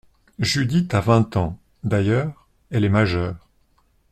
[0.39, 3.47] Judith a vingt ans, d’ailleurs, elle est majeure.